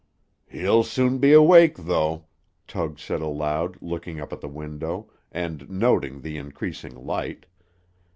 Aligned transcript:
"He'll 0.49 0.81
soon 0.81 1.19
be 1.19 1.31
awake, 1.31 1.77
though," 1.77 2.25
Tug 2.67 2.97
said 2.97 3.21
aloud, 3.21 3.77
looking 3.81 4.19
up 4.19 4.33
at 4.33 4.41
the 4.41 4.47
window, 4.49 5.11
and 5.31 5.69
noting 5.69 6.21
the 6.21 6.37
increasing 6.37 6.95
light. 7.05 7.45